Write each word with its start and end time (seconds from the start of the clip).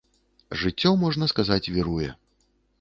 Жыццё, 0.61 0.93
можна 1.05 1.29
сказаць, 1.35 1.63
віруе. 1.79 2.11